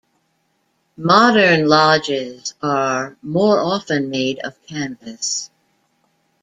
Modern 0.97 1.67
lodges 1.67 2.55
are 2.59 3.17
more 3.21 3.59
often 3.59 4.09
made 4.09 4.39
of 4.39 4.55
canvas. 4.65 5.51